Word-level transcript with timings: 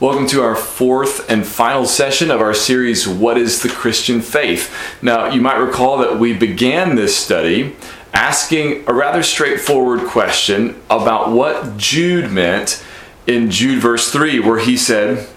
Welcome 0.00 0.28
to 0.28 0.40
our 0.40 0.56
fourth 0.56 1.30
and 1.30 1.46
final 1.46 1.84
session 1.84 2.30
of 2.30 2.40
our 2.40 2.54
series, 2.54 3.06
What 3.06 3.36
is 3.36 3.60
the 3.60 3.68
Christian 3.68 4.22
Faith? 4.22 4.74
Now, 5.02 5.28
you 5.28 5.42
might 5.42 5.58
recall 5.58 5.98
that 5.98 6.18
we 6.18 6.32
began 6.32 6.96
this 6.96 7.14
study 7.14 7.76
asking 8.14 8.88
a 8.88 8.94
rather 8.94 9.22
straightforward 9.22 10.08
question 10.08 10.80
about 10.88 11.32
what 11.32 11.76
Jude 11.76 12.32
meant 12.32 12.82
in 13.26 13.50
Jude 13.50 13.82
verse 13.82 14.10
3, 14.10 14.40
where 14.40 14.58
he 14.58 14.74
said, 14.74 15.28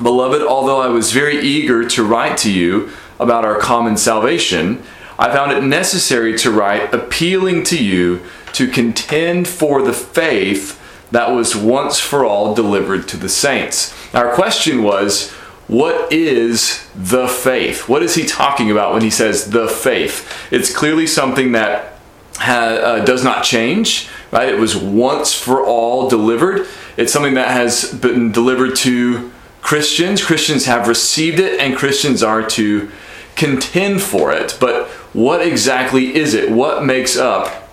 Beloved, 0.00 0.40
although 0.40 0.80
I 0.80 0.86
was 0.86 1.10
very 1.10 1.40
eager 1.40 1.84
to 1.88 2.04
write 2.04 2.38
to 2.38 2.52
you 2.52 2.90
about 3.18 3.44
our 3.44 3.58
common 3.58 3.96
salvation, 3.96 4.84
I 5.18 5.32
found 5.32 5.50
it 5.50 5.64
necessary 5.64 6.38
to 6.38 6.52
write 6.52 6.94
appealing 6.94 7.64
to 7.64 7.84
you 7.84 8.22
to 8.52 8.68
contend 8.68 9.48
for 9.48 9.82
the 9.82 9.92
faith 9.92 10.78
that 11.12 11.30
was 11.30 11.54
once 11.54 12.00
for 12.00 12.24
all 12.24 12.54
delivered 12.54 13.06
to 13.08 13.16
the 13.16 13.28
saints. 13.28 13.94
Our 14.14 14.32
question 14.32 14.82
was, 14.82 15.30
what 15.68 16.12
is 16.12 16.86
the 16.94 17.28
faith? 17.28 17.88
What 17.88 18.02
is 18.02 18.14
he 18.14 18.26
talking 18.26 18.70
about 18.70 18.92
when 18.92 19.02
he 19.02 19.10
says 19.10 19.50
the 19.50 19.68
faith? 19.68 20.28
It's 20.50 20.74
clearly 20.74 21.06
something 21.06 21.52
that 21.52 21.98
ha, 22.36 22.52
uh, 22.52 23.04
does 23.04 23.22
not 23.22 23.44
change, 23.44 24.08
right? 24.30 24.48
It 24.48 24.58
was 24.58 24.76
once 24.76 25.32
for 25.32 25.64
all 25.64 26.08
delivered. 26.08 26.66
It's 26.96 27.12
something 27.12 27.34
that 27.34 27.48
has 27.48 27.92
been 27.92 28.32
delivered 28.32 28.74
to 28.76 29.30
Christians. 29.60 30.24
Christians 30.24 30.66
have 30.66 30.88
received 30.88 31.38
it, 31.38 31.60
and 31.60 31.76
Christians 31.76 32.22
are 32.22 32.44
to 32.48 32.90
contend 33.36 34.02
for 34.02 34.32
it. 34.32 34.58
But 34.60 34.88
what 35.14 35.46
exactly 35.46 36.14
is 36.14 36.34
it? 36.34 36.50
What 36.50 36.84
makes 36.84 37.16
up 37.16 37.68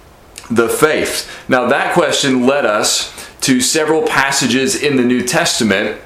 the 0.50 0.70
faith? 0.70 1.30
Now, 1.50 1.68
that 1.68 1.94
question 1.94 2.46
led 2.46 2.66
us 2.66 3.19
to 3.50 3.60
several 3.60 4.04
passages 4.04 4.76
in 4.76 4.96
the 4.96 5.04
New 5.04 5.24
Testament 5.24 6.00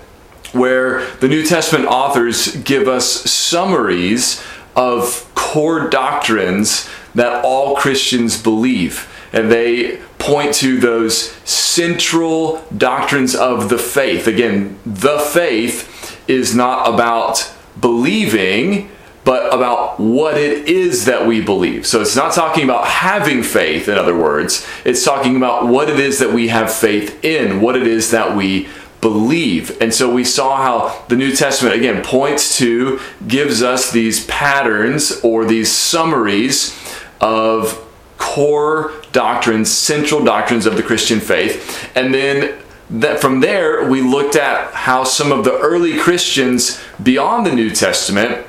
where 0.54 1.06
the 1.16 1.28
New 1.28 1.46
Testament 1.46 1.86
authors 1.88 2.56
give 2.56 2.88
us 2.88 3.06
summaries 3.30 4.42
of 4.78 5.30
core 5.36 5.90
doctrines 5.90 6.90
that 7.14 7.44
all 7.44 7.76
Christians 7.76 8.42
believe. 8.42 9.14
And 9.34 9.52
they 9.52 9.98
point 10.20 10.54
to 10.56 10.80
those 10.80 11.32
central 11.44 12.64
doctrines 12.78 13.36
of 13.36 13.68
the 13.68 13.78
faith. 13.78 14.26
Again, 14.26 14.80
the 14.86 15.20
faith 15.20 16.24
is 16.30 16.56
not 16.56 16.94
about 16.94 17.54
believing, 17.78 18.90
but 19.24 19.54
about 19.54 20.00
what 20.00 20.38
it 20.38 20.68
is 20.68 21.06
that 21.06 21.26
we 21.26 21.42
believe. 21.42 21.88
So 21.88 22.02
it's 22.02 22.16
not 22.16 22.34
talking 22.34 22.64
about 22.64 22.88
having 22.88 23.44
faith, 23.44 23.88
in 23.88 23.98
other 23.98 24.18
words, 24.18 24.68
it's 24.84 25.06
talking 25.06 25.38
about 25.38 25.68
what 25.68 25.90
it 25.90 26.00
is 26.00 26.20
that 26.20 26.34
we 26.34 26.50
have 26.50 26.74
faith 26.74 27.24
in, 27.24 27.62
what 27.62 27.76
it 27.76 27.88
is 27.88 28.12
that 28.12 28.36
we 28.36 28.68
believe. 29.00 29.82
And 29.82 29.94
so 29.94 30.12
we 30.12 30.24
saw 30.24 30.58
how 30.58 31.06
the 31.08 31.16
New 31.16 31.36
Testament, 31.36 31.76
again, 31.76 32.04
points 32.04 32.58
to, 32.58 33.00
gives 33.28 33.62
us 33.62 33.92
these 33.92 34.26
patterns 34.28 35.20
or 35.24 35.46
these 35.46 35.72
summaries 35.72 36.78
of 37.22 37.80
core 38.18 38.94
doctrines, 39.12 39.70
central 39.70 40.24
doctrines 40.24 40.66
of 40.66 40.76
the 40.78 40.84
Christian 40.84 41.20
faith. 41.20 41.90
And 41.96 42.14
then 42.14 42.58
that 42.90 43.20
from 43.20 43.42
there, 43.42 43.88
we 43.90 44.02
looked 44.02 44.36
at 44.36 44.74
how 44.74 45.04
some 45.04 45.32
of 45.32 45.44
the 45.44 45.58
early 45.60 45.98
Christians 45.98 46.82
beyond 47.02 47.46
the 47.46 47.54
New 47.54 47.70
Testament 47.70 48.48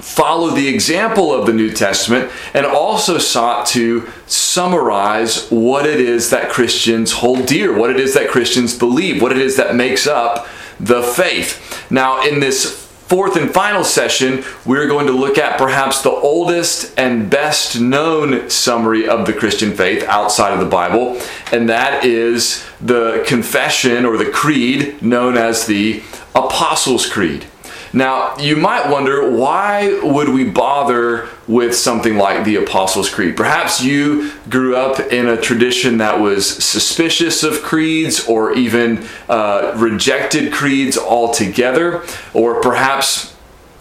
followed 0.00 0.54
the 0.54 0.68
example 0.68 1.32
of 1.32 1.46
the 1.46 1.52
New 1.52 1.70
Testament 1.70 2.30
and 2.54 2.64
also 2.64 3.18
sought 3.18 3.66
to 3.68 4.08
summarize 4.26 5.48
what 5.50 5.86
it 5.86 6.00
is 6.00 6.30
that 6.30 6.50
Christians 6.50 7.12
hold 7.12 7.46
dear, 7.46 7.76
what 7.76 7.90
it 7.90 8.00
is 8.00 8.14
that 8.14 8.28
Christians 8.28 8.76
believe, 8.76 9.20
what 9.20 9.32
it 9.32 9.38
is 9.38 9.56
that 9.56 9.74
makes 9.74 10.06
up 10.06 10.46
the 10.80 11.02
faith. 11.02 11.90
Now, 11.90 12.22
in 12.26 12.40
this 12.40 12.86
fourth 13.08 13.36
and 13.36 13.50
final 13.50 13.84
session, 13.84 14.44
we're 14.66 14.86
going 14.86 15.06
to 15.06 15.12
look 15.12 15.38
at 15.38 15.56
perhaps 15.58 16.02
the 16.02 16.10
oldest 16.10 16.92
and 16.98 17.30
best 17.30 17.80
known 17.80 18.50
summary 18.50 19.08
of 19.08 19.26
the 19.26 19.32
Christian 19.32 19.74
faith 19.74 20.04
outside 20.04 20.52
of 20.52 20.60
the 20.60 20.66
Bible, 20.66 21.18
and 21.50 21.68
that 21.70 22.04
is 22.04 22.64
the 22.80 23.24
confession 23.26 24.04
or 24.04 24.18
the 24.18 24.30
creed 24.30 25.00
known 25.00 25.38
as 25.38 25.66
the 25.66 26.02
Apostles' 26.34 27.06
Creed. 27.06 27.46
Now, 27.92 28.36
you 28.38 28.56
might 28.56 28.90
wonder 28.90 29.30
why 29.30 29.98
would 30.02 30.28
we 30.28 30.44
bother 30.44 31.28
with 31.46 31.74
something 31.74 32.16
like 32.16 32.44
the 32.44 32.56
Apostles' 32.56 33.08
Creed? 33.08 33.36
Perhaps 33.36 33.82
you 33.82 34.32
grew 34.50 34.76
up 34.76 35.00
in 35.12 35.26
a 35.26 35.40
tradition 35.40 35.98
that 35.98 36.20
was 36.20 36.46
suspicious 36.46 37.42
of 37.42 37.62
creeds 37.62 38.26
or 38.26 38.52
even 38.52 39.06
uh, 39.28 39.72
rejected 39.76 40.52
creeds 40.52 40.98
altogether, 40.98 42.02
or 42.34 42.60
perhaps 42.60 43.34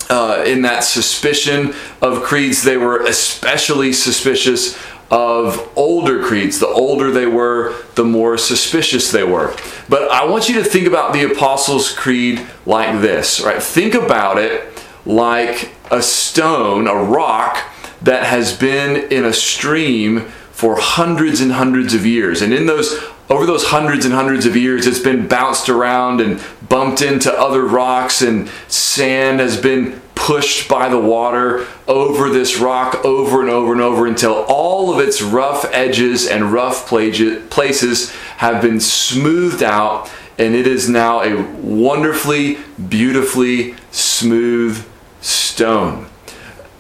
uh, 0.10 0.44
in 0.48 0.62
that 0.62 0.84
suspicion 0.86 1.74
of 2.02 2.24
creeds, 2.24 2.64
they 2.64 2.78
were 2.78 3.02
especially 3.06 3.92
suspicious 3.92 4.78
of 5.10 5.72
older 5.76 6.24
creeds. 6.24 6.60
The 6.60 6.68
older 6.68 7.12
they 7.12 7.26
were, 7.26 7.76
the 7.96 8.04
more 8.04 8.38
suspicious 8.38 9.12
they 9.12 9.24
were. 9.24 9.56
But 9.88 10.12
I 10.12 10.26
want 10.26 10.50
you 10.50 10.56
to 10.56 10.64
think 10.64 10.88
about 10.88 11.14
the 11.14 11.32
Apostles' 11.32 11.94
Creed 11.94 12.46
like 12.66 13.02
this, 13.02 13.40
right? 13.42 13.62
Think 13.62 13.94
about 13.94 14.38
it 14.38 14.68
like 15.06 15.74
a 15.92 16.02
stone, 16.02 16.88
a 16.88 16.96
rock 16.96 17.58
that 18.02 18.24
has 18.26 18.56
been 18.56 19.12
in 19.12 19.26
a 19.26 19.34
stream 19.34 20.22
for 20.52 20.78
hundreds 20.78 21.40
and 21.40 21.52
hundreds 21.52 21.94
of 21.94 22.06
years. 22.06 22.42
And 22.42 22.54
in 22.54 22.66
those 22.66 23.00
over 23.30 23.46
those 23.46 23.66
hundreds 23.66 24.06
and 24.06 24.14
hundreds 24.14 24.46
of 24.46 24.56
years, 24.56 24.88
it's 24.88 25.00
been 25.00 25.28
bounced 25.28 25.68
around 25.68 26.22
and 26.22 26.42
bumped 26.70 27.02
into 27.02 27.32
other 27.32 27.64
rocks, 27.66 28.22
and 28.22 28.50
sand 28.70 29.40
has 29.42 29.60
been 29.60 30.02
pushed 30.28 30.68
by 30.68 30.90
the 30.90 31.00
water 31.00 31.66
over 31.88 32.30
this 32.30 32.60
rock 32.60 33.06
over 33.06 33.40
and 33.40 33.50
over 33.50 33.72
and 33.72 33.80
over 33.80 34.06
until 34.06 34.44
all 34.50 34.92
of 34.92 35.00
its 35.00 35.22
rough 35.22 35.66
edges 35.72 36.28
and 36.28 36.52
rough 36.52 36.86
places 36.86 38.12
have 38.36 38.62
been 38.62 38.78
smoothed 38.78 39.64
out 39.64 40.12
and 40.38 40.54
it 40.54 40.68
is 40.68 40.90
now 40.90 41.22
a 41.22 41.42
wonderfully, 41.62 42.58
beautifully 42.90 43.74
smooth 43.92 44.86
stone. 45.22 46.06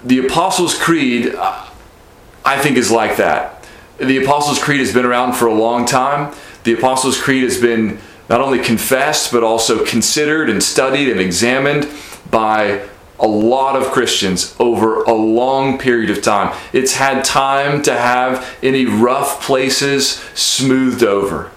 The 0.03 0.27
Apostles' 0.27 0.77
Creed, 0.77 1.33
I 1.37 2.59
think, 2.59 2.75
is 2.75 2.91
like 2.91 3.15
that. 3.15 3.65
The 3.97 4.21
Apostles' 4.21 4.61
Creed 4.61 4.81
has 4.81 4.93
been 4.93 5.05
around 5.05 5.35
for 5.35 5.47
a 5.47 5.53
long 5.53 5.85
time. 5.85 6.35
The 6.65 6.73
Apostles' 6.73 7.19
Creed 7.19 7.43
has 7.43 7.61
been 7.61 7.99
not 8.27 8.41
only 8.41 8.59
confessed, 8.59 9.31
but 9.31 9.41
also 9.41 9.85
considered 9.85 10.49
and 10.49 10.61
studied 10.61 11.07
and 11.07 11.21
examined 11.21 11.89
by 12.29 12.87
a 13.19 13.27
lot 13.27 13.75
of 13.75 13.91
Christians 13.91 14.55
over 14.59 15.03
a 15.03 15.13
long 15.13 15.77
period 15.77 16.09
of 16.09 16.21
time. 16.21 16.55
It's 16.73 16.95
had 16.95 17.25
time 17.25 17.81
to 17.83 17.93
have 17.93 18.47
any 18.61 18.85
rough 18.85 19.41
places 19.41 20.17
smoothed 20.35 21.03
over. 21.03 21.51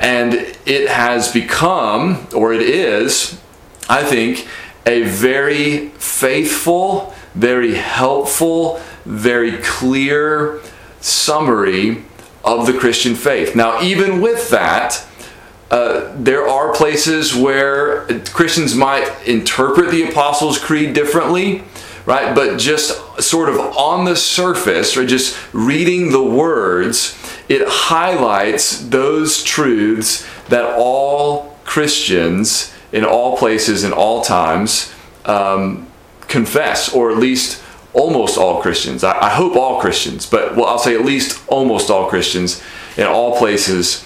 And 0.00 0.34
it 0.64 0.88
has 0.88 1.32
become, 1.32 2.26
or 2.34 2.52
it 2.52 2.62
is, 2.62 3.40
I 3.88 4.04
think, 4.04 4.46
a 4.86 5.02
very 5.02 5.88
faithful, 5.90 7.14
very 7.34 7.74
helpful, 7.74 8.80
very 9.04 9.58
clear 9.58 10.60
summary 11.00 12.04
of 12.44 12.66
the 12.66 12.78
Christian 12.78 13.14
faith. 13.14 13.54
Now, 13.54 13.82
even 13.82 14.20
with 14.20 14.50
that, 14.50 15.04
uh, 15.70 16.12
there 16.16 16.48
are 16.48 16.72
places 16.72 17.34
where 17.34 18.06
Christians 18.32 18.74
might 18.74 19.10
interpret 19.26 19.90
the 19.90 20.08
Apostles' 20.08 20.58
Creed 20.58 20.94
differently, 20.94 21.62
right? 22.06 22.34
But 22.34 22.58
just 22.58 23.20
sort 23.20 23.50
of 23.50 23.58
on 23.58 24.06
the 24.06 24.16
surface, 24.16 24.96
or 24.96 25.06
just 25.06 25.36
reading 25.52 26.10
the 26.10 26.22
words, 26.22 27.14
it 27.48 27.62
highlights 27.66 28.80
those 28.88 29.42
truths 29.42 30.26
that 30.48 30.64
all 30.78 31.58
Christians 31.64 32.72
in 32.92 33.04
all 33.04 33.36
places, 33.36 33.84
in 33.84 33.92
all 33.92 34.22
times, 34.22 34.92
um, 35.26 35.86
confess, 36.22 36.94
or 36.94 37.10
at 37.10 37.18
least 37.18 37.62
almost 37.92 38.38
all 38.38 38.62
Christians. 38.62 39.04
I, 39.04 39.26
I 39.26 39.28
hope 39.28 39.54
all 39.54 39.80
Christians, 39.80 40.24
but 40.24 40.56
well, 40.56 40.66
I'll 40.66 40.78
say 40.78 40.94
at 40.94 41.04
least 41.04 41.42
almost 41.48 41.90
all 41.90 42.08
Christians 42.08 42.62
in 42.96 43.06
all 43.06 43.36
places 43.38 44.04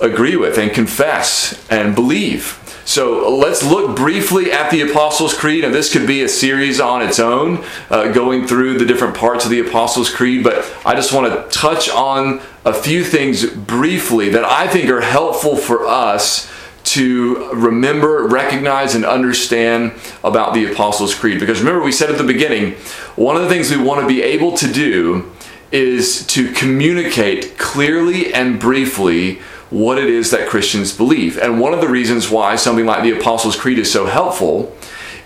agree 0.00 0.36
with 0.36 0.58
and 0.58 0.72
confess 0.72 1.66
and 1.70 1.94
believe. 1.94 2.58
So 2.84 3.36
let's 3.36 3.62
look 3.62 3.94
briefly 3.94 4.50
at 4.50 4.70
the 4.70 4.80
Apostles' 4.80 5.34
Creed, 5.34 5.62
and 5.62 5.74
this 5.74 5.92
could 5.92 6.06
be 6.06 6.22
a 6.22 6.28
series 6.28 6.80
on 6.80 7.02
its 7.02 7.18
own, 7.18 7.62
uh, 7.90 8.12
going 8.12 8.46
through 8.46 8.78
the 8.78 8.86
different 8.86 9.14
parts 9.14 9.44
of 9.44 9.50
the 9.50 9.60
Apostles' 9.60 10.08
Creed. 10.08 10.42
But 10.42 10.64
I 10.86 10.94
just 10.94 11.12
want 11.12 11.30
to 11.30 11.58
touch 11.58 11.90
on 11.90 12.40
a 12.64 12.72
few 12.72 13.04
things 13.04 13.44
briefly 13.44 14.30
that 14.30 14.44
I 14.44 14.68
think 14.68 14.88
are 14.88 15.02
helpful 15.02 15.56
for 15.56 15.86
us 15.86 16.50
to 16.84 17.50
remember, 17.52 18.26
recognize, 18.26 18.94
and 18.94 19.04
understand 19.04 19.92
about 20.24 20.54
the 20.54 20.72
Apostles' 20.72 21.14
Creed. 21.14 21.38
Because 21.40 21.58
remember, 21.58 21.82
we 21.82 21.92
said 21.92 22.08
at 22.08 22.16
the 22.16 22.24
beginning, 22.24 22.72
one 23.16 23.36
of 23.36 23.42
the 23.42 23.48
things 23.50 23.70
we 23.70 23.76
want 23.76 24.00
to 24.00 24.06
be 24.06 24.22
able 24.22 24.56
to 24.56 24.72
do 24.72 25.30
is 25.70 26.26
to 26.28 26.50
communicate 26.52 27.58
clearly 27.58 28.32
and 28.32 28.58
briefly 28.58 29.40
what 29.70 29.98
it 29.98 30.08
is 30.08 30.30
that 30.30 30.48
Christians 30.48 30.96
believe. 30.96 31.38
And 31.38 31.60
one 31.60 31.74
of 31.74 31.80
the 31.80 31.88
reasons 31.88 32.30
why 32.30 32.56
something 32.56 32.86
like 32.86 33.02
the 33.02 33.18
Apostles' 33.18 33.56
Creed 33.56 33.78
is 33.78 33.92
so 33.92 34.06
helpful 34.06 34.74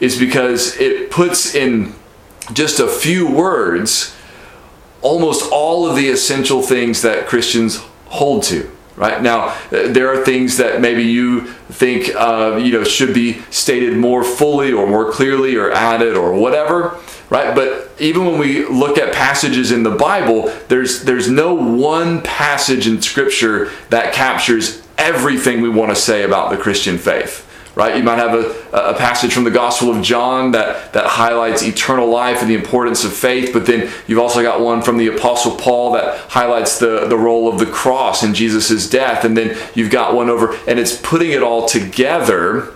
is 0.00 0.18
because 0.18 0.76
it 0.78 1.10
puts 1.10 1.54
in 1.54 1.94
just 2.52 2.80
a 2.80 2.88
few 2.88 3.30
words 3.30 4.16
almost 5.00 5.50
all 5.52 5.88
of 5.88 5.96
the 5.96 6.08
essential 6.08 6.62
things 6.62 7.02
that 7.02 7.26
Christians 7.26 7.76
hold 8.06 8.42
to 8.44 8.70
right 8.96 9.22
now 9.22 9.56
there 9.70 10.12
are 10.12 10.24
things 10.24 10.58
that 10.58 10.80
maybe 10.80 11.02
you 11.02 11.46
think 11.70 12.14
uh, 12.14 12.56
you 12.56 12.72
know 12.72 12.84
should 12.84 13.14
be 13.14 13.40
stated 13.50 13.96
more 13.96 14.22
fully 14.22 14.72
or 14.72 14.86
more 14.86 15.10
clearly 15.10 15.56
or 15.56 15.72
added 15.72 16.16
or 16.16 16.34
whatever 16.34 16.98
right 17.32 17.54
but 17.54 17.90
even 17.98 18.26
when 18.26 18.38
we 18.38 18.66
look 18.66 18.98
at 18.98 19.12
passages 19.12 19.72
in 19.72 19.82
the 19.82 19.90
bible 19.90 20.52
there's 20.68 21.02
there's 21.04 21.28
no 21.28 21.54
one 21.54 22.20
passage 22.22 22.86
in 22.86 23.00
scripture 23.00 23.70
that 23.88 24.12
captures 24.12 24.86
everything 24.98 25.62
we 25.62 25.68
want 25.68 25.90
to 25.90 25.96
say 25.96 26.22
about 26.22 26.50
the 26.50 26.56
christian 26.56 26.98
faith 26.98 27.48
right? 27.74 27.96
You 27.96 28.02
might 28.02 28.18
have 28.18 28.34
a, 28.34 28.50
a 28.72 28.94
passage 28.94 29.32
from 29.32 29.44
the 29.44 29.50
Gospel 29.50 29.90
of 29.90 30.02
John 30.02 30.50
that, 30.52 30.92
that 30.92 31.06
highlights 31.06 31.62
eternal 31.62 32.08
life 32.08 32.42
and 32.42 32.50
the 32.50 32.54
importance 32.54 33.04
of 33.04 33.12
faith, 33.12 33.52
but 33.52 33.66
then 33.66 33.90
you've 34.06 34.18
also 34.18 34.42
got 34.42 34.60
one 34.60 34.82
from 34.82 34.98
the 34.98 35.08
Apostle 35.08 35.56
Paul 35.56 35.92
that 35.92 36.18
highlights 36.30 36.78
the, 36.78 37.06
the 37.06 37.16
role 37.16 37.48
of 37.48 37.58
the 37.58 37.66
cross 37.66 38.22
in 38.22 38.34
Jesus' 38.34 38.88
death, 38.88 39.24
and 39.24 39.36
then 39.36 39.56
you've 39.74 39.90
got 39.90 40.14
one 40.14 40.28
over, 40.28 40.54
and 40.68 40.78
it's 40.78 40.96
putting 41.00 41.30
it 41.30 41.42
all 41.42 41.66
together, 41.66 42.74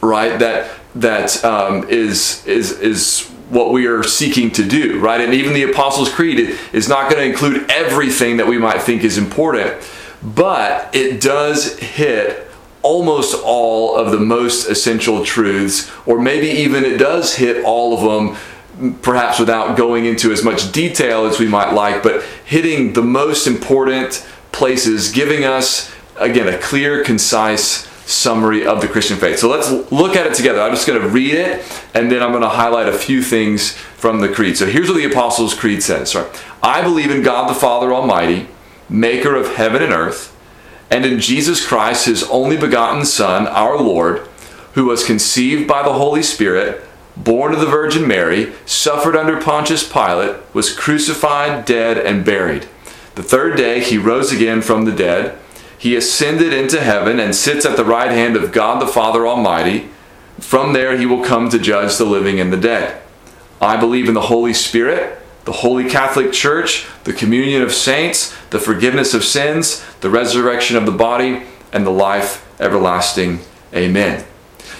right? 0.00 0.38
That 0.38 0.70
that 0.94 1.44
um, 1.44 1.88
is 1.88 2.44
is 2.46 2.72
is 2.80 3.30
what 3.50 3.72
we 3.72 3.86
are 3.86 4.02
seeking 4.02 4.50
to 4.52 4.66
do, 4.66 4.98
right? 5.00 5.20
And 5.20 5.34
even 5.34 5.52
the 5.52 5.64
Apostles' 5.64 6.12
Creed 6.12 6.56
is 6.72 6.88
not 6.88 7.10
going 7.10 7.22
to 7.22 7.28
include 7.28 7.70
everything 7.70 8.36
that 8.38 8.46
we 8.46 8.58
might 8.58 8.80
think 8.80 9.02
is 9.02 9.18
important, 9.18 9.76
but 10.22 10.94
it 10.94 11.20
does 11.20 11.78
hit 11.78 12.46
almost 12.82 13.36
all 13.44 13.96
of 13.96 14.10
the 14.10 14.20
most 14.20 14.68
essential 14.68 15.24
truths, 15.24 15.90
or 16.06 16.18
maybe 16.18 16.46
even 16.46 16.84
it 16.84 16.96
does 16.96 17.34
hit 17.34 17.64
all 17.64 17.92
of 17.92 18.00
them, 18.80 18.94
perhaps 19.02 19.38
without 19.38 19.76
going 19.76 20.06
into 20.06 20.32
as 20.32 20.42
much 20.42 20.72
detail 20.72 21.26
as 21.26 21.38
we 21.38 21.46
might 21.46 21.72
like, 21.72 22.02
but 22.02 22.22
hitting 22.44 22.92
the 22.94 23.02
most 23.02 23.46
important 23.46 24.26
places, 24.52 25.12
giving 25.12 25.44
us, 25.44 25.92
again, 26.16 26.48
a 26.48 26.56
clear, 26.56 27.04
concise 27.04 27.89
summary 28.10 28.66
of 28.66 28.80
the 28.80 28.88
Christian 28.88 29.16
faith. 29.16 29.38
So 29.38 29.48
let's 29.48 29.70
look 29.92 30.16
at 30.16 30.26
it 30.26 30.34
together. 30.34 30.60
I'm 30.60 30.72
just 30.72 30.86
going 30.86 31.00
to 31.00 31.08
read 31.08 31.34
it 31.34 31.64
and 31.94 32.10
then 32.10 32.22
I'm 32.22 32.30
going 32.30 32.42
to 32.42 32.48
highlight 32.48 32.88
a 32.88 32.96
few 32.96 33.22
things 33.22 33.72
from 33.72 34.20
the 34.20 34.28
creed. 34.28 34.56
So 34.56 34.66
here's 34.66 34.88
what 34.88 34.96
the 34.96 35.04
Apostles' 35.04 35.54
Creed 35.54 35.82
says. 35.82 36.14
Right? 36.14 36.44
I 36.62 36.82
believe 36.82 37.10
in 37.10 37.22
God 37.22 37.48
the 37.48 37.54
Father 37.54 37.92
Almighty, 37.92 38.48
maker 38.88 39.34
of 39.34 39.54
heaven 39.54 39.82
and 39.82 39.92
earth 39.92 40.36
and 40.90 41.06
in 41.06 41.20
Jesus 41.20 41.64
Christ, 41.64 42.06
his 42.06 42.24
only 42.24 42.56
begotten 42.56 43.04
Son, 43.04 43.46
our 43.46 43.78
Lord, 43.78 44.26
who 44.74 44.86
was 44.86 45.04
conceived 45.04 45.68
by 45.68 45.84
the 45.84 45.92
Holy 45.92 46.22
Spirit, 46.22 46.84
born 47.16 47.54
of 47.54 47.60
the 47.60 47.66
Virgin 47.66 48.06
Mary, 48.08 48.52
suffered 48.66 49.16
under 49.16 49.40
Pontius 49.40 49.90
Pilate, 49.90 50.36
was 50.52 50.74
crucified, 50.74 51.64
dead, 51.64 51.96
and 51.96 52.24
buried. 52.24 52.68
The 53.14 53.22
third 53.22 53.56
day 53.56 53.80
he 53.80 53.98
rose 53.98 54.32
again 54.32 54.62
from 54.62 54.84
the 54.84 54.92
dead. 54.92 55.38
He 55.80 55.96
ascended 55.96 56.52
into 56.52 56.78
heaven 56.78 57.18
and 57.18 57.34
sits 57.34 57.64
at 57.64 57.78
the 57.78 57.86
right 57.86 58.10
hand 58.10 58.36
of 58.36 58.52
God 58.52 58.82
the 58.82 58.86
Father 58.86 59.26
Almighty. 59.26 59.88
From 60.38 60.74
there 60.74 60.98
he 60.98 61.06
will 61.06 61.24
come 61.24 61.48
to 61.48 61.58
judge 61.58 61.96
the 61.96 62.04
living 62.04 62.38
and 62.38 62.52
the 62.52 62.58
dead. 62.58 63.00
I 63.62 63.78
believe 63.78 64.06
in 64.06 64.12
the 64.12 64.20
Holy 64.20 64.52
Spirit 64.52 65.16
the 65.46 65.52
Holy 65.52 65.88
Catholic 65.88 66.32
Church, 66.32 66.86
the 67.04 67.14
communion 67.14 67.62
of 67.62 67.72
saints, 67.72 68.36
the 68.50 68.58
forgiveness 68.58 69.14
of 69.14 69.24
sins, 69.24 69.82
the 70.00 70.10
resurrection 70.10 70.76
of 70.76 70.84
the 70.84 70.92
body, 70.92 71.44
and 71.72 71.86
the 71.86 71.90
life 71.90 72.46
everlasting. 72.60 73.40
Amen. 73.74 74.22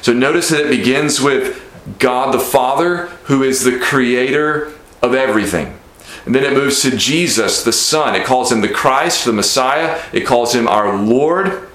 So 0.03 0.13
notice 0.13 0.51
that 0.51 0.67
it 0.67 0.69
begins 0.69 1.19
with 1.19 1.67
God 1.99 2.35
the 2.35 2.39
Father, 2.39 3.07
who 3.25 3.43
is 3.43 3.65
the 3.65 3.79
creator 3.79 4.71
of 5.03 5.15
everything. 5.15 5.80
And 6.27 6.35
then 6.35 6.45
it 6.45 6.53
moves 6.53 6.83
to 6.83 6.97
Jesus, 6.97 7.65
the 7.65 7.73
Son. 7.73 8.15
It 8.15 8.25
calls 8.25 8.53
him 8.53 8.61
the 8.61 8.69
Christ, 8.69 9.25
the 9.25 9.33
Messiah. 9.33 10.03
It 10.13 10.27
calls 10.27 10.55
him 10.55 10.69
our 10.69 10.97
Lord. 10.97 11.69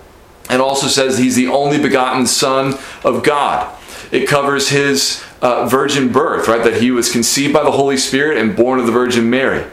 And 0.50 0.62
also 0.62 0.88
says 0.88 1.18
he's 1.18 1.36
the 1.36 1.48
only 1.48 1.80
begotten 1.80 2.28
Son 2.28 2.78
of 3.04 3.24
God. 3.24 3.76
It 4.12 4.28
covers 4.28 4.70
his 4.70 5.24
uh, 5.42 5.66
virgin 5.66 6.12
birth, 6.12 6.48
right? 6.48 6.64
That 6.64 6.82
he 6.82 6.92
was 6.92 7.12
conceived 7.12 7.54
by 7.54 7.64
the 7.64 7.72
Holy 7.72 7.98
Spirit 7.98 8.38
and 8.38 8.56
born 8.56 8.80
of 8.80 8.86
the 8.86 8.92
Virgin 8.92 9.30
Mary. 9.30 9.66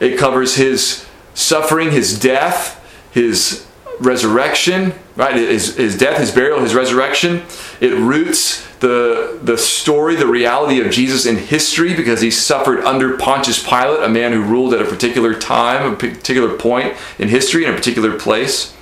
It 0.00 0.18
covers 0.18 0.56
his 0.56 1.06
suffering, 1.34 1.90
his 1.90 2.18
death, 2.18 2.78
his 3.12 3.66
resurrection, 4.00 4.94
right? 5.16 5.34
His, 5.34 5.76
his 5.76 5.98
death, 5.98 6.18
his 6.18 6.30
burial, 6.30 6.60
his 6.60 6.74
resurrection. 6.74 7.42
It 7.80 7.92
roots 7.94 8.66
the, 8.82 9.38
the 9.40 9.56
story, 9.56 10.16
the 10.16 10.26
reality 10.26 10.80
of 10.80 10.90
Jesus 10.90 11.24
in 11.24 11.36
history 11.36 11.94
because 11.94 12.20
he 12.20 12.32
suffered 12.32 12.84
under 12.84 13.16
Pontius 13.16 13.62
Pilate, 13.62 14.02
a 14.02 14.08
man 14.08 14.32
who 14.32 14.42
ruled 14.42 14.74
at 14.74 14.82
a 14.82 14.84
particular 14.84 15.38
time, 15.38 15.92
a 15.92 15.96
particular 15.96 16.58
point 16.58 16.96
in 17.16 17.28
history, 17.28 17.64
in 17.64 17.72
a 17.72 17.76
particular 17.76 18.18
place. 18.18 18.74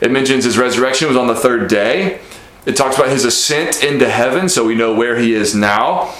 It 0.00 0.10
mentions 0.10 0.42
his 0.42 0.58
resurrection 0.58 1.06
was 1.06 1.16
on 1.16 1.28
the 1.28 1.34
third 1.36 1.70
day. 1.70 2.20
It 2.66 2.76
talks 2.76 2.96
about 2.96 3.10
his 3.10 3.24
ascent 3.24 3.84
into 3.84 4.10
heaven, 4.10 4.48
so 4.48 4.66
we 4.66 4.74
know 4.74 4.92
where 4.92 5.16
he 5.16 5.32
is 5.32 5.54
now. 5.54 6.12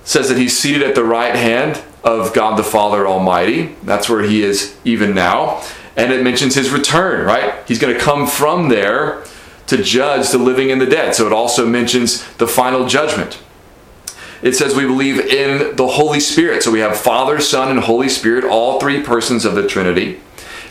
It 0.00 0.08
says 0.08 0.28
that 0.28 0.36
he's 0.36 0.58
seated 0.58 0.82
at 0.82 0.96
the 0.96 1.04
right 1.04 1.36
hand 1.36 1.80
of 2.02 2.34
God 2.34 2.58
the 2.58 2.64
Father 2.64 3.06
Almighty. 3.06 3.76
That's 3.84 4.08
where 4.08 4.22
he 4.22 4.42
is 4.42 4.76
even 4.84 5.14
now. 5.14 5.62
And 5.96 6.12
it 6.12 6.24
mentions 6.24 6.56
his 6.56 6.70
return, 6.70 7.24
right? 7.24 7.54
He's 7.68 7.78
going 7.78 7.94
to 7.94 8.00
come 8.00 8.26
from 8.26 8.70
there 8.70 9.22
to 9.72 9.82
judge 9.82 10.28
the 10.30 10.38
living 10.38 10.70
and 10.70 10.80
the 10.80 10.86
dead. 10.86 11.14
So 11.14 11.26
it 11.26 11.32
also 11.32 11.66
mentions 11.66 12.26
the 12.34 12.46
final 12.46 12.86
judgment. 12.86 13.42
It 14.42 14.54
says 14.54 14.74
we 14.74 14.84
believe 14.84 15.18
in 15.18 15.76
the 15.76 15.86
Holy 15.86 16.20
Spirit. 16.20 16.62
So 16.62 16.70
we 16.70 16.80
have 16.80 16.96
Father, 16.96 17.40
Son, 17.40 17.70
and 17.70 17.80
Holy 17.80 18.10
Spirit, 18.10 18.44
all 18.44 18.78
three 18.78 19.02
persons 19.02 19.46
of 19.46 19.54
the 19.54 19.66
Trinity. 19.66 20.20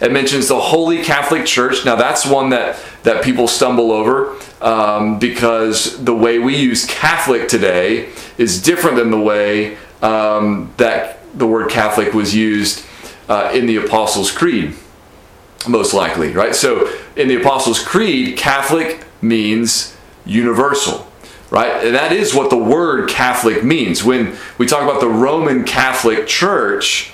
It 0.01 0.11
mentions 0.11 0.49
the 0.49 0.59
Holy 0.59 1.03
Catholic 1.03 1.45
Church. 1.47 1.83
Now 1.83 1.95
that's 1.95 2.25
one 2.25 2.49
that 2.49 2.79
that 3.01 3.23
people 3.23 3.47
stumble 3.47 3.91
over 3.91 4.37
um, 4.61 5.17
because 5.17 6.03
the 6.03 6.13
way 6.13 6.37
we 6.37 6.55
use 6.55 6.85
Catholic 6.85 7.47
today 7.47 8.09
is 8.37 8.61
different 8.61 8.97
than 8.97 9.09
the 9.09 9.19
way 9.19 9.77
um, 10.03 10.71
that 10.77 11.19
the 11.35 11.47
word 11.47 11.71
Catholic 11.71 12.13
was 12.13 12.35
used 12.35 12.85
uh, 13.29 13.51
in 13.53 13.65
the 13.65 13.77
Apostles' 13.77 14.31
Creed, 14.31 14.75
most 15.67 15.93
likely, 15.93 16.33
right? 16.33 16.53
So 16.53 16.91
in 17.15 17.27
the 17.27 17.41
Apostles' 17.41 17.83
Creed, 17.83 18.37
Catholic 18.37 19.05
means 19.21 19.95
universal 20.25 21.07
right? 21.51 21.85
And 21.85 21.93
that 21.93 22.13
is 22.13 22.33
what 22.33 22.49
the 22.49 22.57
word 22.57 23.09
Catholic 23.09 23.63
means. 23.63 24.03
When 24.03 24.35
we 24.57 24.65
talk 24.65 24.83
about 24.83 25.01
the 25.01 25.09
Roman 25.09 25.65
Catholic 25.65 26.25
Church, 26.25 27.11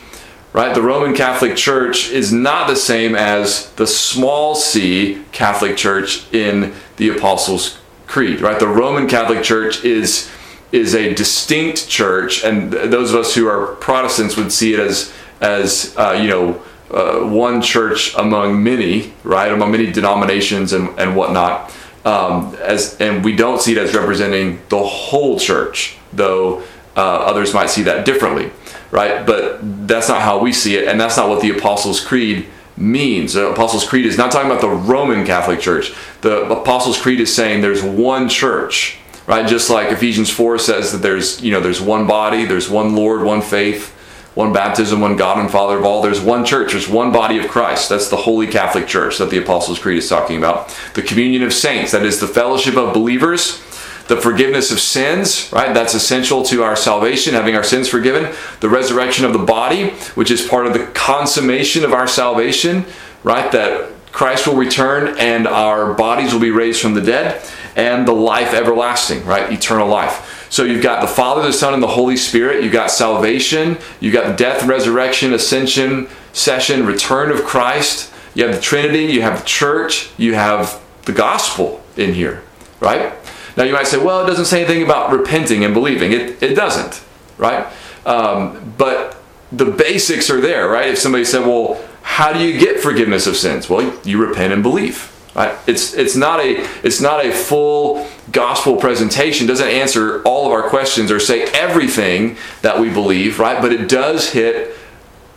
right? 0.53 0.74
The 0.74 0.81
Roman 0.81 1.13
Catholic 1.13 1.57
Church 1.57 2.10
is 2.10 2.31
not 2.31 2.67
the 2.67 2.75
same 2.75 3.15
as 3.15 3.72
the 3.74 3.88
small 3.88 4.55
c 4.55 5.24
Catholic 5.31 5.75
Church 5.75 6.31
in 6.33 6.74
the 6.95 7.10
Apostles' 7.10 7.79
Creed, 8.05 8.39
right? 8.39 8.60
The 8.60 8.67
Roman 8.67 9.07
Catholic 9.07 9.43
Church 9.43 9.83
is 9.83 10.31
is 10.72 10.93
a 10.93 11.13
distinct 11.13 11.88
church, 11.88 12.43
and 12.43 12.74
those 12.74 13.13
of 13.13 13.22
us 13.22 13.33
who 13.33 13.48
are 13.48 13.75
Protestants 13.75 14.36
would 14.36 14.51
see 14.51 14.74
it 14.74 14.79
as 14.79 15.13
as 15.41 15.95
uh, 15.98 16.12
you 16.12 16.29
know 16.29 16.62
uh, 16.91 17.20
one 17.20 17.62
church 17.62 18.15
among 18.15 18.63
many, 18.63 19.13
right? 19.24 19.51
Among 19.51 19.72
many 19.72 19.91
denominations 19.91 20.74
and 20.74 20.98
and 21.00 21.15
whatnot. 21.15 21.74
Um, 22.06 22.56
as 22.62 22.96
and 23.01 23.24
we 23.24 23.36
don't 23.36 23.62
see 23.62 23.74
it 23.74 23.77
as 23.77 23.94
representing 23.94 24.60
the 24.70 24.84
whole 24.84 25.39
church, 25.39 25.98
though 26.13 26.63
uh, 26.96 27.01
others 27.01 27.53
might 27.53 27.70
see 27.70 27.84
that 27.84 28.06
differently 28.06 28.51
right? 28.91 29.25
But 29.25 29.88
that's 29.88 30.10
not 30.10 30.22
how 30.22 30.39
we 30.39 30.53
see 30.53 30.75
it, 30.75 30.88
and 30.88 31.00
that's 31.00 31.17
not 31.17 31.29
what 31.29 31.41
the 31.41 31.51
Apostles' 31.51 32.00
Creed 32.00 32.48
means. 32.75 33.34
The 33.34 33.50
Apostles' 33.50 33.88
Creed 33.88 34.06
is 34.06 34.17
not 34.17 34.32
talking 34.32 34.50
about 34.50 34.62
the 34.62 34.70
Roman 34.70 35.25
Catholic 35.25 35.60
Church. 35.60 35.94
The 36.22 36.50
Apostles' 36.50 37.00
Creed 37.00 37.20
is 37.20 37.34
saying 37.34 37.62
there's 37.62 37.84
one 37.84 38.29
church, 38.29 38.98
right? 39.25 39.48
Just 39.48 39.70
like 39.70 39.91
Ephesians 39.91 40.29
4 40.29 40.60
says 40.60 40.91
that 40.91 41.00
there's, 41.00 41.41
you 41.41 41.51
know, 41.51 41.60
there's 41.60 41.82
one 41.82 42.08
body, 42.08 42.46
there's 42.46 42.70
one 42.70 42.96
Lord, 42.96 43.24
one 43.24 43.41
faith, 43.41 43.94
one 44.38 44.53
baptism, 44.53 45.01
one 45.01 45.15
God 45.15 45.39
and 45.39 45.50
Father 45.50 45.79
of 45.79 45.84
all. 45.84 46.03
There's 46.03 46.22
one 46.22 46.46
church, 46.46 46.74
there's 46.74 46.88
one 46.88 47.12
body 47.12 47.39
of 47.39 47.48
Christ. 47.48 47.89
That's 47.89 48.10
the 48.10 48.17
Holy 48.17 48.46
Catholic 48.46 48.86
Church 48.86 49.17
that 49.17 49.32
the 49.32 49.39
Apostles' 49.39 49.79
Creed 49.79 49.98
is 49.98 50.08
talking 50.08 50.38
about. 50.38 50.70
The 50.94 51.01
communion 51.01 51.41
of 51.41 51.51
saints, 51.51 51.91
that 51.91 52.06
is 52.06 52.20
the 52.20 52.27
fellowship 52.27 52.77
of 52.77 52.94
believers 52.94 53.63
the 54.08 54.15
forgiveness 54.15 54.72
of 54.72 54.79
sins, 54.79 55.51
right? 55.51 55.74
That's 55.74 55.94
essential 55.94 56.41
to 56.44 56.63
our 56.63 56.77
salvation, 56.77 57.34
having 57.34 57.56
our 57.58 57.63
sins 57.63 57.89
forgiven. 57.89 58.34
The 58.62 58.70
resurrection 58.70 59.25
of 59.25 59.34
the 59.34 59.39
body, 59.39 59.89
which 60.15 60.32
is 60.32 60.48
part 60.48 60.65
of 60.65 60.72
the 60.72 60.86
consummation 60.94 61.84
of 61.84 61.91
our 61.91 62.08
salvation, 62.08 62.86
right? 63.25 63.51
That 63.51 63.91
Christ 64.13 64.48
will 64.48 64.56
return 64.56 65.17
and 65.17 65.46
our 65.46 65.94
bodies 65.94 66.32
will 66.32 66.39
be 66.39 66.51
raised 66.51 66.82
from 66.82 66.94
the 66.94 67.01
dead, 67.01 67.44
and 67.75 68.08
the 68.08 68.13
life 68.13 68.53
everlasting, 68.53 69.25
right? 69.25 69.51
Eternal 69.51 69.89
life. 69.89 70.37
So 70.50 70.63
you've 70.63 70.84
got 70.84 71.01
the 71.01 71.08
Father, 71.08 71.42
the 71.42 71.54
Son, 71.54 71.74
and 71.74 71.84
the 71.84 71.88
Holy 71.88 72.18
Spirit. 72.18 72.63
You've 72.63 72.74
got 72.74 72.92
salvation. 72.92 73.77
You've 74.00 74.13
got 74.13 74.27
the 74.27 74.36
death, 74.36 74.66
resurrection, 74.66 75.34
ascension, 75.34 76.08
session, 76.34 76.86
return 76.86 77.32
of 77.32 77.44
Christ. 77.44 78.13
You 78.34 78.46
have 78.46 78.56
the 78.56 78.62
Trinity, 78.62 79.06
you 79.06 79.22
have 79.24 79.39
the 79.39 79.46
church, 79.46 80.12
you 80.18 80.36
have 80.36 80.80
the 81.06 81.12
gospel 81.12 81.84
in 81.96 82.13
here, 82.13 82.44
right? 82.80 83.13
Now 83.58 83.63
you 83.63 83.74
might 83.74 83.88
say, 83.88 83.98
well, 83.98 84.24
it 84.24 84.27
doesn't 84.27 84.46
say 84.46 84.63
anything 84.63 84.84
about 84.84 85.12
repenting 85.12 85.66
and 85.66 85.74
believing. 85.74 86.12
It, 86.12 86.42
it 86.44 86.54
doesn't, 86.54 87.04
right? 87.39 87.66
Um, 88.06 88.74
but 88.77 89.18
the 89.51 89.66
basics 89.66 90.30
are 90.30 90.39
there, 90.39 90.70
right? 90.70 90.89
If 90.89 91.00
somebody 91.00 91.25
said, 91.25 91.48
well, 91.48 91.84
how 92.04 92.32
do 92.32 92.39
you 92.39 92.60
get 92.60 92.80
forgiveness 92.80 93.25
of 93.25 93.36
sins? 93.36 93.70
Well, 93.70 94.00
you 94.06 94.24
repent 94.24 94.54
and 94.54 94.62
believe. 94.62 95.12
Right? 95.38 95.56
It's 95.67 95.94
it's 95.94 96.15
not 96.15 96.39
a 96.39 96.67
it's 96.84 97.00
not 97.00 97.24
a 97.24 97.32
full 97.32 98.08
gospel 98.32 98.75
presentation. 98.77 99.46
It 99.46 99.50
doesn't 99.50 99.67
answer 99.67 100.24
all 100.24 100.48
of 100.48 100.51
our 100.51 100.67
questions 100.67 101.12
or 101.12 101.20
say 101.20 101.44
everything 101.51 102.38
that 102.63 102.79
we 102.79 102.89
believe, 102.89 103.39
right? 103.39 103.62
But 103.62 103.72
it 103.72 103.88
does 103.88 104.32
hit, 104.32 104.75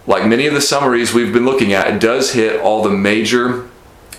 like 0.06 0.26
many 0.26 0.46
of 0.46 0.54
the 0.54 0.62
summaries 0.62 1.12
we've 1.12 1.34
been 1.34 1.44
looking 1.44 1.74
at, 1.74 1.86
it 1.86 2.00
does 2.00 2.32
hit 2.32 2.62
all 2.62 2.82
the 2.82 2.90
major 2.90 3.68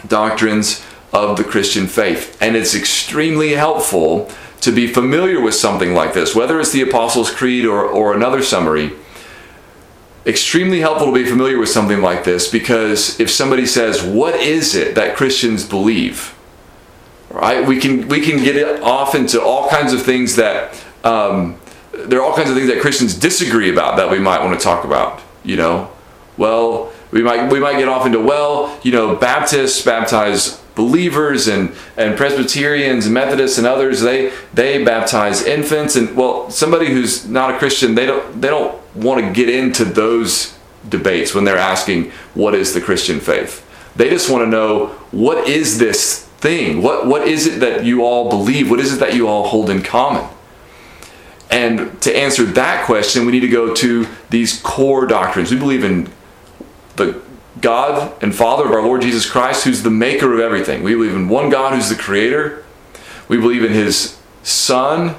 doctrines 0.07 0.85
of 1.11 1.35
the 1.35 1.43
Christian 1.43 1.87
faith, 1.87 2.37
and 2.39 2.55
it's 2.55 2.75
extremely 2.75 3.53
helpful 3.53 4.29
to 4.61 4.71
be 4.71 4.85
familiar 4.85 5.41
with 5.41 5.55
something 5.55 5.95
like 5.95 6.13
this, 6.13 6.35
whether 6.35 6.59
it's 6.59 6.71
the 6.71 6.81
Apostles' 6.81 7.31
Creed 7.31 7.65
or, 7.65 7.83
or 7.83 8.13
another 8.13 8.43
summary 8.43 8.93
extremely 10.25 10.79
helpful 10.79 11.07
to 11.07 11.13
be 11.13 11.25
familiar 11.25 11.57
with 11.57 11.69
something 11.69 12.01
like 12.01 12.23
this 12.23 12.47
because 12.47 13.19
if 13.19 13.29
somebody 13.29 13.65
says, 13.65 14.03
"What 14.03 14.35
is 14.35 14.75
it 14.75 14.95
that 14.95 15.15
Christians 15.15 15.65
believe?" 15.65 16.35
Right? 17.29 17.65
We 17.65 17.79
can 17.79 18.07
we 18.07 18.21
can 18.21 18.43
get 18.43 18.55
it 18.55 18.81
off 18.81 19.15
into 19.15 19.41
all 19.41 19.69
kinds 19.69 19.93
of 19.93 20.03
things 20.03 20.35
that 20.35 20.73
um, 21.03 21.59
there 21.93 22.19
are 22.19 22.23
all 22.23 22.35
kinds 22.35 22.49
of 22.49 22.55
things 22.55 22.67
that 22.67 22.81
Christians 22.81 23.15
disagree 23.15 23.71
about 23.71 23.97
that 23.97 24.11
we 24.11 24.19
might 24.19 24.43
want 24.43 24.57
to 24.59 24.63
talk 24.63 24.83
about. 24.83 25.21
You 25.43 25.55
know, 25.55 25.91
well, 26.37 26.91
we 27.11 27.23
might 27.23 27.51
we 27.51 27.59
might 27.59 27.77
get 27.77 27.87
off 27.87 28.05
into 28.05 28.19
well, 28.19 28.77
you 28.83 28.91
know, 28.91 29.15
Baptists 29.15 29.83
baptize 29.83 30.60
believers 30.75 31.47
and 31.47 31.73
and 31.97 32.17
Presbyterians 32.17 33.05
and 33.05 33.13
Methodists 33.13 33.57
and 33.57 33.67
others 33.67 34.01
they 34.01 34.31
they 34.53 34.83
baptize 34.83 35.43
infants 35.43 35.95
and 35.95 36.15
well 36.15 36.49
somebody 36.49 36.87
who's 36.87 37.27
not 37.27 37.53
a 37.53 37.57
Christian 37.57 37.95
they 37.95 38.05
don't 38.05 38.41
they 38.41 38.47
don't 38.47 38.79
want 38.95 39.23
to 39.23 39.31
get 39.31 39.49
into 39.49 39.85
those 39.85 40.57
debates 40.87 41.33
when 41.33 41.43
they're 41.43 41.57
asking 41.57 42.11
what 42.33 42.55
is 42.55 42.73
the 42.73 42.81
Christian 42.81 43.19
faith. 43.19 43.67
They 43.95 44.09
just 44.09 44.29
want 44.29 44.43
to 44.43 44.49
know 44.49 44.87
what 45.11 45.47
is 45.47 45.77
this 45.77 46.25
thing? 46.37 46.81
What 46.81 47.05
what 47.07 47.27
is 47.27 47.47
it 47.47 47.59
that 47.59 47.85
you 47.85 48.03
all 48.03 48.29
believe? 48.29 48.69
What 48.69 48.79
is 48.79 48.93
it 48.93 48.99
that 48.99 49.13
you 49.13 49.27
all 49.27 49.47
hold 49.47 49.69
in 49.69 49.83
common? 49.83 50.27
And 51.49 52.01
to 52.01 52.15
answer 52.15 52.45
that 52.45 52.85
question, 52.85 53.25
we 53.25 53.33
need 53.33 53.41
to 53.41 53.49
go 53.49 53.73
to 53.75 54.07
these 54.29 54.61
core 54.61 55.05
doctrines. 55.05 55.51
We 55.51 55.59
believe 55.59 55.83
in 55.83 56.09
the 56.95 57.21
God 57.59 58.13
and 58.23 58.33
Father 58.33 58.65
of 58.65 58.71
our 58.71 58.81
Lord 58.81 59.01
Jesus 59.01 59.29
Christ, 59.29 59.65
who's 59.65 59.83
the 59.83 59.89
maker 59.89 60.33
of 60.33 60.39
everything. 60.39 60.83
We 60.83 60.93
believe 60.93 61.15
in 61.15 61.27
one 61.27 61.49
God 61.49 61.73
who's 61.73 61.89
the 61.89 61.95
creator. 61.95 62.63
We 63.27 63.37
believe 63.37 63.63
in 63.63 63.73
his 63.73 64.17
Son, 64.43 65.15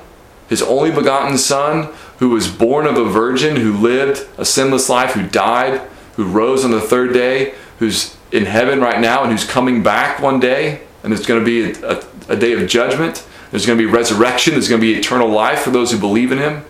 his 0.49 0.63
only 0.63 0.91
begotten 0.91 1.37
Son, 1.37 1.93
who 2.19 2.31
was 2.31 2.49
born 2.49 2.87
of 2.87 2.97
a 2.97 3.05
virgin, 3.05 3.57
who 3.57 3.73
lived 3.73 4.27
a 4.39 4.45
sinless 4.45 4.89
life, 4.89 5.13
who 5.13 5.29
died, 5.29 5.81
who 6.17 6.25
rose 6.25 6.65
on 6.65 6.71
the 6.71 6.81
third 6.81 7.13
day, 7.13 7.55
who's 7.79 8.17
in 8.31 8.47
heaven 8.47 8.81
right 8.81 9.01
now, 9.01 9.23
and 9.23 9.33
who's 9.33 9.45
coming 9.45 9.83
back 9.83 10.21
one 10.21 10.41
day, 10.41 10.81
and 11.03 11.13
it's 11.13 11.27
going 11.27 11.41
to 11.41 11.45
be 11.45 11.81
a, 11.81 11.97
a, 11.97 12.05
a 12.31 12.37
day 12.37 12.53
of 12.53 12.69
judgment. 12.69 13.27
There's 13.51 13.67
going 13.67 13.79
to 13.79 13.85
be 13.85 13.91
resurrection. 13.91 14.55
There's 14.55 14.69
going 14.69 14.81
to 14.81 14.87
be 14.87 14.95
eternal 14.95 15.29
life 15.29 15.61
for 15.61 15.71
those 15.71 15.93
who 15.93 15.99
believe 15.99 16.33
in 16.33 16.39
Him. 16.39 16.65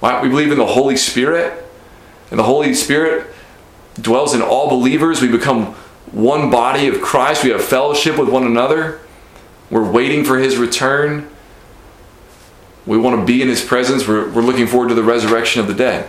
Why? 0.00 0.22
We 0.22 0.28
believe 0.28 0.50
in 0.50 0.58
the 0.58 0.66
Holy 0.66 0.96
Spirit, 0.96 1.64
and 2.30 2.38
the 2.38 2.44
Holy 2.44 2.74
Spirit 2.74 3.26
dwells 4.00 4.34
in 4.34 4.42
all 4.42 4.68
believers. 4.68 5.20
We 5.20 5.28
become 5.28 5.74
one 6.12 6.50
body 6.50 6.88
of 6.88 7.00
Christ. 7.00 7.44
We 7.44 7.50
have 7.50 7.64
fellowship 7.64 8.18
with 8.18 8.28
one 8.28 8.44
another. 8.44 9.00
We're 9.70 9.90
waiting 9.90 10.24
for 10.24 10.38
His 10.38 10.56
return. 10.56 11.28
We 12.86 12.98
want 12.98 13.20
to 13.20 13.24
be 13.24 13.42
in 13.42 13.48
His 13.48 13.64
presence. 13.64 14.06
We're, 14.06 14.30
we're 14.30 14.42
looking 14.42 14.66
forward 14.66 14.88
to 14.88 14.94
the 14.94 15.02
resurrection 15.02 15.60
of 15.60 15.68
the 15.68 15.74
dead. 15.74 16.08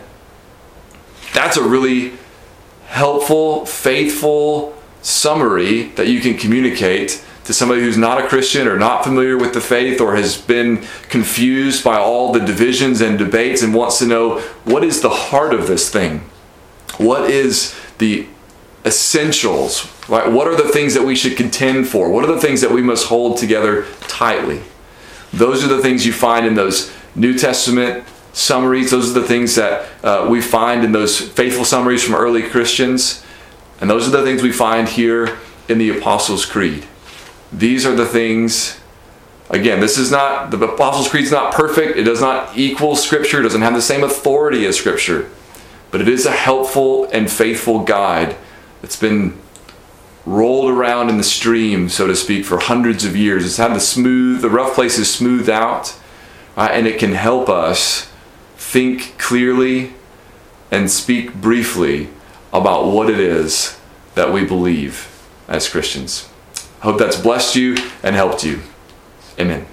That's 1.34 1.58
a 1.58 1.64
really 1.64 2.14
helpful, 2.88 3.66
faithful 3.66 4.78
summary 5.02 5.84
that 5.96 6.08
you 6.08 6.20
can 6.20 6.38
communicate 6.38 7.24
to 7.46 7.54
somebody 7.54 7.82
who's 7.82 7.98
not 7.98 8.24
a 8.24 8.28
Christian 8.28 8.68
or 8.68 8.78
not 8.78 9.04
familiar 9.04 9.38
with 9.38 9.54
the 9.54 9.62
faith 9.62 10.00
or 10.00 10.16
has 10.16 10.38
been 10.38 10.86
confused 11.10 11.84
by 11.84 11.98
all 11.98 12.32
the 12.32 12.40
divisions 12.40 13.02
and 13.02 13.18
debates 13.18 13.62
and 13.62 13.74
wants 13.74 14.00
to 14.00 14.06
know 14.06 14.40
what 14.64 14.84
is 14.84 15.02
the 15.02 15.10
heart 15.10 15.54
of 15.54 15.68
this 15.68 15.90
thing? 15.90 16.24
What 16.98 17.30
is 17.30 17.76
the 17.98 18.28
essentials? 18.86 19.92
Right? 20.10 20.30
What 20.30 20.48
are 20.48 20.56
the 20.56 20.70
things 20.70 20.94
that 20.94 21.04
we 21.04 21.16
should 21.16 21.38
contend 21.38 21.88
for? 21.88 22.10
What 22.10 22.24
are 22.24 22.34
the 22.34 22.42
things 22.42 22.62
that 22.62 22.72
we 22.72 22.82
must 22.82 23.08
hold 23.08 23.38
together 23.38 23.86
tightly? 24.02 24.62
Those 25.32 25.64
are 25.64 25.68
the 25.68 25.82
things 25.82 26.06
you 26.06 26.14
find 26.14 26.46
in 26.46 26.56
those 26.56 26.94
New 27.16 27.38
Testament 27.38 28.06
summaries. 28.34 28.92
Those 28.92 29.12
are 29.12 29.20
the 29.20 29.28
things 29.28 29.56
that 29.56 29.88
uh, 30.04 30.28
we 30.30 30.42
find 30.42 30.84
in 30.84 30.92
those 30.92 31.20
faithful 31.20 31.66
summaries 31.66 32.04
from 32.04 32.16
early 32.16 32.44
Christians. 32.44 33.24
And 33.80 33.90
those 33.90 34.08
are 34.08 34.12
the 34.12 34.24
things 34.24 34.42
we 34.42 34.52
find 34.52 34.88
here 34.88 35.38
in 35.68 35.78
the 35.78 35.98
Apostles' 35.98 36.46
Creed. 36.46 36.86
These 37.52 37.86
are 37.86 37.96
the 37.96 38.06
things, 38.06 38.80
again, 39.50 39.80
this 39.80 39.98
is 39.98 40.12
not, 40.12 40.52
the 40.52 40.58
Apostles' 40.58 41.10
Creed 41.10 41.26
is 41.26 41.32
not 41.32 41.54
perfect. 41.54 41.98
It 41.98 42.04
does 42.04 42.22
not 42.22 42.58
equal 42.58 42.96
Scripture, 42.96 43.40
it 43.40 43.44
doesn't 43.44 43.62
have 43.62 43.74
the 43.74 43.82
same 43.82 44.04
authority 44.04 44.66
as 44.66 44.78
Scripture. 44.78 45.30
But 45.94 46.02
it 46.02 46.10
is 46.10 46.26
a 46.26 46.32
helpful 46.32 47.06
and 47.14 47.32
faithful 47.32 47.84
guide 47.84 48.36
that's 48.82 48.96
been 48.96 49.40
rolled 50.26 50.72
around 50.72 51.10
in 51.10 51.18
the 51.18 51.24
stream, 51.24 51.88
so 51.88 52.08
to 52.08 52.16
speak, 52.16 52.46
for 52.46 52.58
hundreds 52.58 53.06
of 53.06 53.16
years. 53.16 53.46
It's 53.46 53.58
had 53.58 53.76
the 53.76 53.80
smooth, 53.80 54.42
the 54.42 54.50
rough 54.50 54.74
places 54.74 55.14
smoothed 55.14 55.52
out, 55.52 55.96
uh, 56.58 56.68
and 56.72 56.88
it 56.88 56.98
can 56.98 57.12
help 57.12 57.48
us 57.48 58.12
think 58.58 59.16
clearly 59.20 59.94
and 60.72 60.90
speak 60.90 61.36
briefly 61.36 62.10
about 62.52 62.88
what 62.88 63.08
it 63.08 63.20
is 63.20 63.80
that 64.16 64.34
we 64.34 64.44
believe 64.44 65.08
as 65.48 65.70
Christians. 65.70 66.28
I 66.82 66.86
hope 66.86 66.98
that's 66.98 67.22
blessed 67.22 67.56
you 67.56 67.78
and 68.02 68.16
helped 68.16 68.44
you. 68.44 68.62
Amen. 69.40 69.68